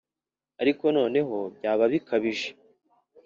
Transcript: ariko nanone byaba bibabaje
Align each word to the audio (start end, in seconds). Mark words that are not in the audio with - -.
ariko 0.61 0.83
nanone 0.85 1.19
byaba 1.55 1.83
bibabaje 1.93 2.49